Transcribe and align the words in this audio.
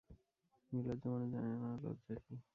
নির্লজ্জ 0.71 1.03
মানুষ 1.07 1.27
জানে 1.33 1.51
না, 1.55 1.69
লজ্জা 1.83 2.15
কী। 2.25 2.35